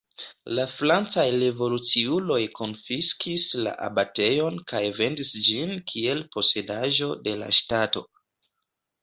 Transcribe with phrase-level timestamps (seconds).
[0.59, 8.05] La francaj revoluciuloj konfiskis la abatejon kaj vendis ĝin kiel posedaĵo de la ŝtato.